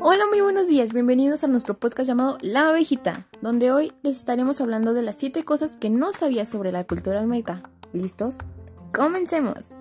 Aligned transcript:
Hola, 0.00 0.24
muy 0.30 0.40
buenos 0.40 0.66
días, 0.66 0.92
bienvenidos 0.92 1.44
a 1.44 1.46
nuestro 1.46 1.78
podcast 1.78 2.08
llamado 2.08 2.38
La 2.40 2.68
Ovejita, 2.70 3.24
donde 3.40 3.70
hoy 3.70 3.92
les 4.02 4.16
estaremos 4.16 4.60
hablando 4.60 4.94
de 4.94 5.02
las 5.02 5.14
7 5.14 5.44
cosas 5.44 5.76
que 5.76 5.90
no 5.90 6.12
sabía 6.12 6.44
sobre 6.44 6.72
la 6.72 6.82
cultura 6.82 7.20
olmeca. 7.20 7.70
¿Listos? 7.92 8.38
¡Comencemos! 8.92 9.76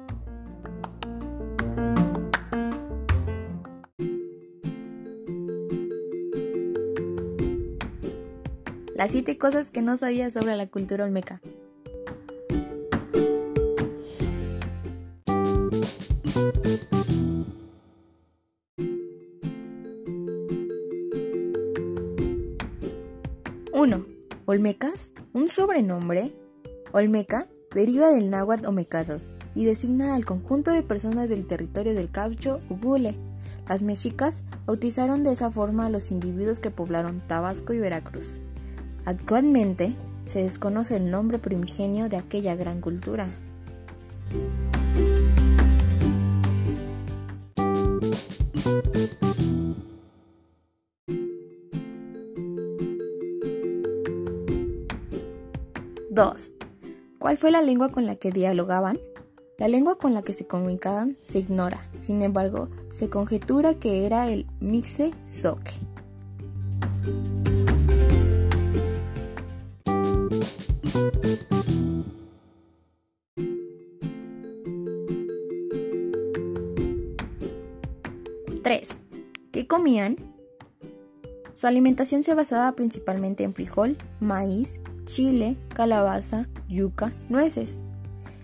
Las 8.93 9.09
7 9.09 9.39
cosas 9.39 9.71
que 9.71 9.81
no 9.81 9.97
sabía 9.97 10.29
sobre 10.29 10.55
la 10.55 10.67
cultura 10.67 11.05
olmeca. 11.05 11.41
Olmecas, 24.55 25.11
un 25.33 25.49
sobrenombre. 25.49 26.33
Olmeca 26.93 27.45
deriva 27.73 28.09
del 28.09 28.29
náhuatl 28.29 28.67
Omecatl 28.67 29.15
y 29.53 29.65
designa 29.65 30.15
al 30.15 30.23
conjunto 30.23 30.71
de 30.71 30.81
personas 30.81 31.27
del 31.27 31.45
territorio 31.45 31.93
del 31.93 32.09
Caucho 32.09 32.61
Ubule. 32.69 33.17
Las 33.67 33.81
mexicas 33.81 34.45
bautizaron 34.65 35.25
de 35.25 35.33
esa 35.33 35.51
forma 35.51 35.85
a 35.85 35.89
los 35.89 36.09
individuos 36.09 36.59
que 36.59 36.71
poblaron 36.71 37.21
Tabasco 37.27 37.73
y 37.73 37.79
Veracruz. 37.79 38.39
Actualmente 39.03 39.93
se 40.23 40.43
desconoce 40.43 40.95
el 40.95 41.11
nombre 41.11 41.37
primigenio 41.37 42.07
de 42.07 42.15
aquella 42.15 42.55
gran 42.55 42.79
cultura. 42.79 43.27
Dos. 56.15 56.55
¿Cuál 57.19 57.37
fue 57.37 57.51
la 57.51 57.61
lengua 57.61 57.91
con 57.91 58.05
la 58.05 58.15
que 58.15 58.31
dialogaban? 58.31 58.97
La 59.57 59.67
lengua 59.67 59.97
con 59.97 60.13
la 60.13 60.21
que 60.21 60.31
se 60.31 60.47
comunicaban 60.47 61.17
se 61.19 61.39
ignora, 61.39 61.89
sin 61.97 62.21
embargo, 62.21 62.69
se 62.89 63.09
conjetura 63.09 63.73
que 63.73 64.05
era 64.05 64.29
el 64.31 64.47
Mixe-Zoque. 64.61 65.73
3. 78.63 79.05
¿Qué 79.51 79.67
comían? 79.67 80.15
Su 81.53 81.67
alimentación 81.67 82.23
se 82.23 82.33
basaba 82.33 82.71
principalmente 82.71 83.43
en 83.43 83.53
frijol, 83.53 83.97
maíz, 84.21 84.79
chile, 85.05 85.57
calabaza, 85.73 86.47
yuca, 86.67 87.13
nueces. 87.29 87.83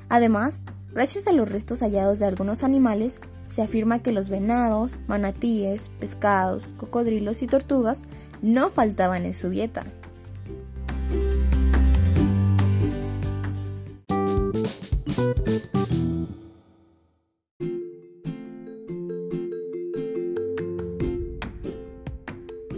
Además, 0.10 0.64
gracias 0.94 1.28
a 1.28 1.34
los 1.34 1.52
restos 1.52 1.82
hallados 1.82 2.20
de 2.20 2.28
algunos 2.28 2.64
animales, 2.64 3.22
se 3.46 3.62
afirma 3.62 4.00
que 4.00 4.12
los 4.12 4.30
venados, 4.30 5.00
manatíes, 5.08 5.90
pescados, 6.00 6.74
cocodrilos 6.78 7.42
y 7.44 7.48
tortugas 7.48 8.04
no 8.42 8.70
faltaban 8.70 9.26
en 9.26 9.34
su 9.34 9.50
dieta. 9.50 9.84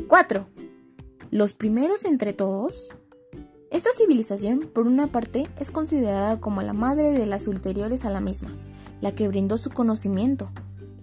¡4! 0.08 0.46
Los 1.32 1.54
primeros 1.54 2.06
entre 2.06 2.34
todos 2.34 2.94
esta 3.74 3.90
civilización, 3.92 4.70
por 4.72 4.86
una 4.86 5.08
parte, 5.08 5.50
es 5.58 5.72
considerada 5.72 6.40
como 6.40 6.62
la 6.62 6.74
madre 6.74 7.10
de 7.10 7.26
las 7.26 7.48
ulteriores 7.48 8.06
a 8.06 8.12
la 8.12 8.22
misma, 8.22 8.52
la 9.02 9.16
que 9.16 9.28
brindó 9.28 9.58
su 9.58 9.72
conocimiento, 9.72 10.52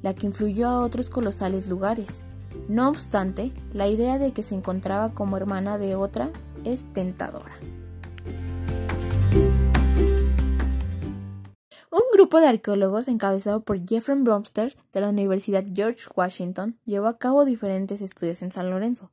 la 0.03 0.14
que 0.14 0.28
influyó 0.28 0.69
a 0.69 0.78
otros 0.84 1.10
colosales 1.10 1.69
lugares. 1.69 2.22
No 2.69 2.88
obstante, 2.88 3.50
la 3.72 3.88
idea 3.88 4.20
de 4.20 4.32
que 4.32 4.44
se 4.44 4.54
encontraba 4.54 5.12
como 5.14 5.36
hermana 5.36 5.78
de 5.78 5.97
otra 5.97 6.30
es 6.62 6.84
tentadora. 6.92 7.56
Un 11.91 12.03
grupo 12.12 12.38
de 12.38 12.47
arqueólogos 12.47 13.09
encabezado 13.09 13.64
por 13.64 13.84
Jeffrey 13.84 14.20
Bromster 14.22 14.76
de 14.92 15.00
la 15.00 15.09
Universidad 15.09 15.64
George 15.75 16.04
Washington 16.14 16.78
llevó 16.84 17.09
a 17.09 17.19
cabo 17.19 17.44
diferentes 17.44 18.00
estudios 18.00 18.42
en 18.42 18.53
San 18.53 18.70
Lorenzo 18.70 19.10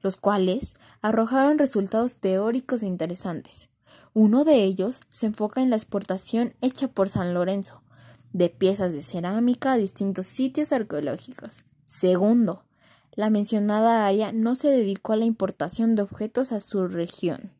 los 0.00 0.16
cuales 0.16 0.76
arrojaron 1.02 1.58
resultados 1.58 2.18
teóricos 2.18 2.82
interesantes. 2.82 3.70
Uno 4.14 4.44
de 4.44 4.64
ellos 4.64 5.00
se 5.08 5.26
enfoca 5.26 5.62
en 5.62 5.70
la 5.70 5.76
exportación 5.76 6.54
hecha 6.60 6.88
por 6.88 7.08
San 7.08 7.34
Lorenzo 7.34 7.82
de 8.32 8.50
piezas 8.50 8.92
de 8.92 9.02
cerámica 9.02 9.72
a 9.72 9.76
distintos 9.76 10.26
sitios 10.26 10.72
arqueológicos. 10.72 11.64
Segundo, 11.86 12.64
la 13.12 13.30
mencionada 13.30 14.06
área 14.06 14.32
no 14.32 14.54
se 14.54 14.68
dedicó 14.68 15.12
a 15.12 15.16
la 15.16 15.24
importación 15.24 15.94
de 15.94 16.02
objetos 16.02 16.52
a 16.52 16.60
su 16.60 16.86
región. 16.86 17.52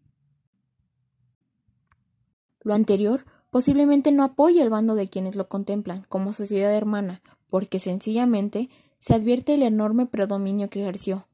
Lo 2.61 2.75
anterior 2.75 3.25
posiblemente 3.51 4.13
no 4.13 4.23
apoya 4.25 4.63
el 4.63 4.71
bando 4.71 4.95
de 4.95 5.09
quienes 5.09 5.37
lo 5.37 5.49
contemplan 5.49 6.05
como 6.09 6.33
sociedad 6.33 6.75
hermana, 6.75 7.23
porque 7.49 7.79
sencillamente 7.79 8.69
se 8.99 9.15
advierte 9.15 9.55
el 9.55 9.63
enorme 9.63 10.07
predominio 10.07 10.69
que 10.69 10.83
ejerció, 10.83 11.27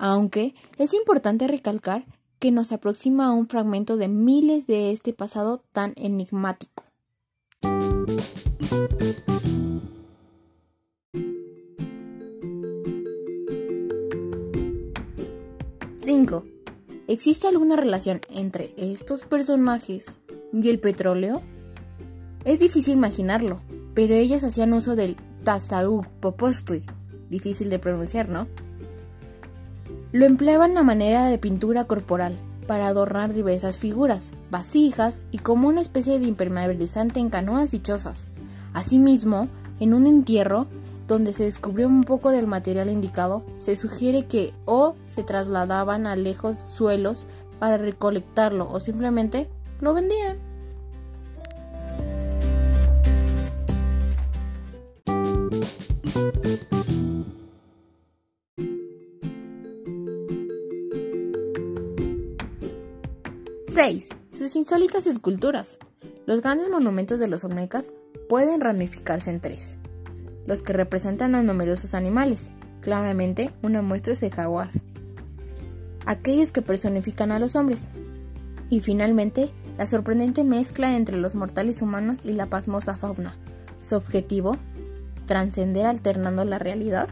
aunque 0.00 0.54
es 0.78 0.94
importante 0.94 1.46
recalcar 1.46 2.06
que 2.38 2.50
nos 2.50 2.72
aproxima 2.72 3.26
a 3.26 3.32
un 3.32 3.46
fragmento 3.46 3.98
de 3.98 4.08
miles 4.08 4.66
de 4.66 4.92
este 4.92 5.12
pasado 5.12 5.62
tan 5.72 5.92
enigmático. 5.96 6.84
5. 15.98 16.44
¿Existe 17.06 17.46
alguna 17.46 17.76
relación 17.76 18.22
entre 18.30 18.72
estos 18.78 19.24
personajes 19.24 20.20
y 20.54 20.70
el 20.70 20.80
petróleo? 20.80 21.42
Es 22.46 22.60
difícil 22.60 22.94
imaginarlo, 22.94 23.60
pero 23.92 24.14
ellos 24.14 24.44
hacían 24.44 24.72
uso 24.72 24.96
del 24.96 25.16
Tasaug 25.44 26.06
Popostli, 26.20 26.82
difícil 27.28 27.68
de 27.68 27.78
pronunciar, 27.78 28.30
¿no? 28.30 28.48
Lo 30.12 30.24
empleaban 30.24 30.76
a 30.76 30.82
manera 30.82 31.26
de 31.26 31.38
pintura 31.38 31.84
corporal, 31.84 32.36
para 32.66 32.86
adornar 32.86 33.32
diversas 33.32 33.78
figuras, 33.78 34.30
vasijas 34.50 35.22
y 35.30 35.38
como 35.38 35.66
una 35.66 35.80
especie 35.80 36.18
de 36.18 36.26
impermeabilizante 36.26 37.18
en 37.20 37.30
canoas 37.30 37.74
y 37.74 37.80
chozas. 37.80 38.30
Asimismo, 38.74 39.48
en 39.80 39.94
un 39.94 40.06
entierro, 40.06 40.68
donde 41.08 41.32
se 41.32 41.44
descubrió 41.44 41.88
un 41.88 42.04
poco 42.04 42.30
del 42.30 42.46
material 42.46 42.88
indicado, 42.88 43.44
se 43.58 43.74
sugiere 43.74 44.26
que 44.26 44.54
o 44.66 44.94
se 45.04 45.24
trasladaban 45.24 46.06
a 46.06 46.14
lejos 46.14 46.60
suelos 46.60 47.26
para 47.58 47.76
recolectarlo 47.78 48.70
o 48.70 48.78
simplemente 48.78 49.48
lo 49.80 49.94
vendían. 49.94 50.49
6. 63.82 64.10
Sus 64.28 64.56
insólitas 64.56 65.06
esculturas. 65.06 65.78
Los 66.26 66.42
grandes 66.42 66.68
monumentos 66.68 67.18
de 67.18 67.28
los 67.28 67.44
Olmecas 67.44 67.94
pueden 68.28 68.60
ramificarse 68.60 69.30
en 69.30 69.40
tres. 69.40 69.78
Los 70.44 70.62
que 70.62 70.74
representan 70.74 71.34
a 71.34 71.42
numerosos 71.42 71.94
animales, 71.94 72.52
claramente 72.82 73.50
una 73.62 73.80
muestra 73.80 74.12
es 74.12 74.22
el 74.22 74.32
jaguar. 74.32 74.68
Aquellos 76.04 76.52
que 76.52 76.60
personifican 76.60 77.32
a 77.32 77.38
los 77.38 77.56
hombres. 77.56 77.86
Y 78.68 78.82
finalmente, 78.82 79.50
la 79.78 79.86
sorprendente 79.86 80.44
mezcla 80.44 80.94
entre 80.94 81.16
los 81.16 81.34
mortales 81.34 81.80
humanos 81.80 82.18
y 82.22 82.34
la 82.34 82.50
pasmosa 82.50 82.98
fauna. 82.98 83.32
Su 83.80 83.96
objetivo, 83.96 84.58
trascender 85.24 85.86
alternando 85.86 86.44
la 86.44 86.58
realidad 86.58 87.08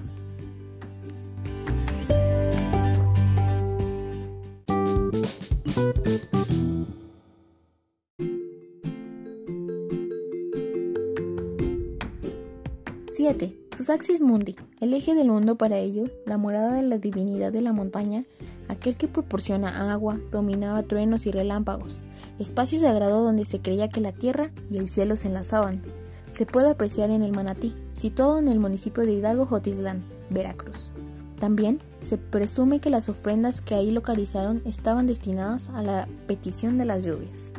7. 13.19 13.53
Sus 13.73 13.91
axis 13.91 14.21
mundi, 14.21 14.55
el 14.81 14.95
eje 14.95 15.13
del 15.13 15.27
mundo 15.27 15.57
para 15.57 15.77
ellos, 15.79 16.19
la 16.25 16.39
morada 16.39 16.75
de 16.75 16.85
la 16.85 16.99
divinidad 16.99 17.53
de 17.53 17.63
la 17.63 17.73
montaña, 17.73 18.23
aquel 18.69 18.97
que 18.97 19.09
proporciona 19.09 19.93
agua, 19.93 20.21
dominaba 20.31 20.85
truenos 20.85 21.27
y 21.27 21.33
relámpagos, 21.33 22.01
espacio 22.39 22.79
sagrado 22.79 23.25
donde 23.25 23.45
se 23.45 23.59
creía 23.61 23.89
que 23.89 24.01
la 24.01 24.13
tierra 24.13 24.53
y 24.71 24.77
el 24.79 24.89
cielo 24.89 25.17
se 25.17 25.27
enlazaban. 25.27 25.83
se 26.31 26.47
puede 26.47 26.71
apreciar 26.71 27.11
en 27.11 27.25
el 27.25 27.33
Manatí, 27.33 27.75
situado 27.93 28.39
en 28.39 28.47
el 28.47 28.61
municipio 28.61 29.05
de 29.05 29.15
Hidalgo 29.15 29.47
Jotislán, 29.47 30.05
Veracruz. 30.31 30.93
También 31.41 31.81
se 32.01 32.19
presume 32.19 32.79
que 32.79 32.89
las 32.89 33.09
ofrendas 33.09 33.61
que 33.61 33.75
ahí 33.75 33.91
localizaron 33.91 34.63
estaban 34.65 35.09
destinadas 35.09 35.71
a 35.71 35.83
la 35.83 36.07
petición 36.29 36.79
de 36.79 36.85
las 36.85 37.03
lluvias. 37.03 37.53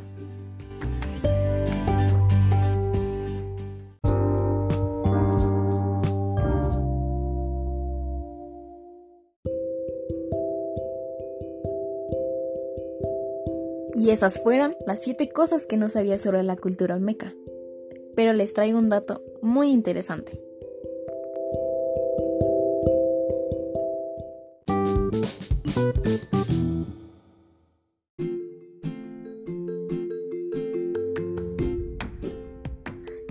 Y 13.95 14.12
esas 14.12 14.41
fueron 14.41 14.71
las 14.86 15.01
7 15.01 15.30
cosas 15.30 15.65
que 15.65 15.77
no 15.77 15.89
sabía 15.89 16.18
sobre 16.18 16.44
la 16.44 16.56
cultura 16.56 16.95
olmeca. 16.95 17.33
Pero 18.15 18.33
les 18.33 18.53
traigo 18.53 18.77
un 18.77 18.89
dato 18.89 19.21
muy 19.41 19.71
interesante. 19.71 20.41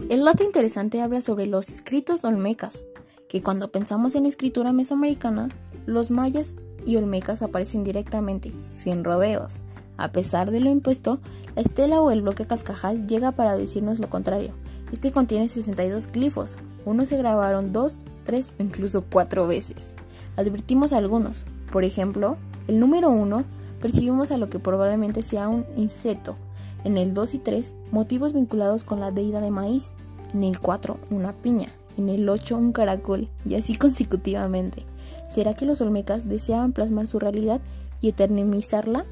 El 0.09 0.25
dato 0.25 0.43
interesante 0.43 1.01
habla 1.03 1.21
sobre 1.21 1.47
los 1.47 1.69
escritos 1.69 2.25
olmecas, 2.25 2.87
que 3.29 3.43
cuando 3.43 3.71
pensamos 3.71 4.15
en 4.15 4.25
escritura 4.27 4.73
mesoamericana, 4.73 5.51
los 5.87 6.11
mayas 6.11 6.55
y 6.87 6.97
olmecas 6.97 7.43
aparecen 7.43 7.85
directamente, 7.85 8.53
sin 8.71 9.05
rodeos. 9.05 9.65
A 9.99 10.13
pesar 10.13 10.51
de 10.51 10.61
lo 10.61 10.71
impuesto, 10.71 11.19
la 11.55 11.63
estela 11.63 12.01
o 12.01 12.11
el 12.11 12.23
bloque 12.23 12.47
cascajal 12.47 13.07
llega 13.07 13.33
para 13.33 13.57
decirnos 13.57 13.99
lo 13.99 14.09
contrario. 14.09 14.55
Este 14.93 15.13
contiene 15.13 15.49
62 15.49 16.11
glifos, 16.13 16.57
unos 16.87 17.09
se 17.09 17.19
grabaron 17.19 17.73
dos, 17.73 18.07
tres 18.25 18.55
o 18.59 18.63
incluso 18.63 19.03
cuatro 19.03 19.47
veces. 19.47 19.97
Advertimos 20.37 20.93
algunos, 20.93 21.47
por 21.71 21.85
ejemplo, 21.85 22.39
el 22.69 22.79
número 22.79 23.11
1 23.11 23.45
percibimos 23.81 24.31
a 24.31 24.39
lo 24.39 24.49
que 24.49 24.59
probablemente 24.59 25.21
sea 25.21 25.49
un 25.49 25.67
insecto, 25.77 26.37
en 26.85 26.97
el 26.97 27.13
2 27.13 27.35
y 27.35 27.39
3 27.39 27.75
motivos 27.91 28.33
vinculados 28.33 28.85
con 28.85 29.01
la 29.01 29.11
deidad 29.11 29.43
de 29.43 29.51
maíz, 29.51 29.97
en 30.33 30.45
el 30.45 30.61
4 30.61 30.99
una 31.11 31.33
piña, 31.33 31.69
en 31.97 32.09
el 32.09 32.29
8 32.29 32.57
un 32.57 32.73
caracol 32.73 33.29
y 33.45 33.57
así 33.57 33.77
consecutivamente. 33.77 34.85
¿Será 35.29 35.55
que 35.55 35.67
los 35.67 35.81
olmecas 35.81 36.29
deseaban 36.29 36.73
plasmar 36.73 37.07
su 37.07 37.19
realidad 37.19 37.61
y 38.01 38.09
eternizarla? 38.09 39.05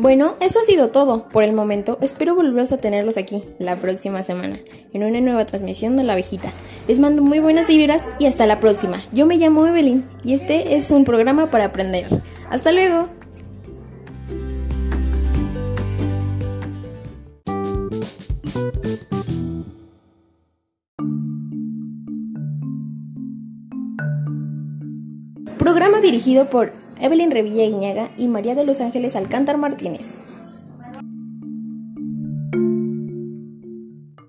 Bueno, 0.00 0.34
eso 0.40 0.58
ha 0.60 0.64
sido 0.64 0.88
todo 0.88 1.26
por 1.26 1.44
el 1.44 1.52
momento. 1.52 1.98
Espero 2.00 2.34
volveros 2.34 2.72
a 2.72 2.78
tenerlos 2.78 3.18
aquí 3.18 3.44
la 3.58 3.76
próxima 3.76 4.24
semana 4.24 4.56
en 4.94 5.04
una 5.04 5.20
nueva 5.20 5.44
transmisión 5.44 5.94
de 5.98 6.04
La 6.04 6.14
Abejita. 6.14 6.50
Les 6.88 6.98
mando 6.98 7.20
muy 7.20 7.38
buenas 7.38 7.68
vibras 7.68 8.08
y 8.18 8.24
hasta 8.24 8.46
la 8.46 8.60
próxima. 8.60 9.02
Yo 9.12 9.26
me 9.26 9.36
llamo 9.36 9.66
Evelyn 9.66 10.08
y 10.24 10.32
este 10.32 10.74
es 10.76 10.90
un 10.90 11.04
programa 11.04 11.50
para 11.50 11.66
aprender. 11.66 12.06
Hasta 12.48 12.72
luego. 12.72 13.08
Programa 25.58 26.00
dirigido 26.00 26.46
por 26.46 26.72
Evelyn 27.00 27.30
Revilla 27.30 27.64
Iñaga 27.64 28.10
y 28.16 28.28
María 28.28 28.54
de 28.54 28.64
los 28.64 28.80
Ángeles 28.80 29.16
Alcántar 29.16 29.56
Martínez. 29.56 30.16